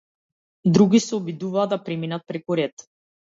Други 0.77 1.01
се 1.07 1.13
обидуваа 1.17 1.67
да 1.75 1.79
преминат 1.91 2.25
преку 2.33 2.57
ред. 2.63 2.87